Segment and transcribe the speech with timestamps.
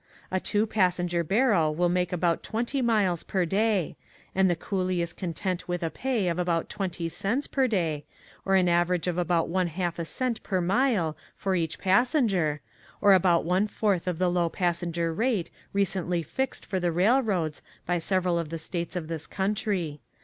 [0.31, 3.95] A two pas senger barrow will make about 20 miles per day,
[4.33, 8.03] and the coolie is content with a pay of about 20 cents per day,
[8.43, 12.61] or an average of about one half a cent per mile for each passenger,
[12.99, 17.99] or about one fourth of the low passenger rate recently fixed for the railroads by
[17.99, 20.01] several of the States of this country.